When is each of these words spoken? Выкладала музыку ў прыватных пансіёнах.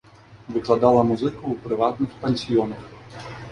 Выкладала 0.55 1.03
музыку 1.09 1.37
ў 1.37 1.55
прыватных 1.67 2.17
пансіёнах. 2.25 2.81